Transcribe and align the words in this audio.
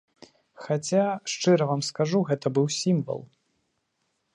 Хаця, 0.63 1.03
шчыра 1.33 1.69
вам 1.73 1.85
скажу, 1.91 2.19
гэта 2.31 2.47
быў 2.57 2.67
сімвал. 2.81 3.21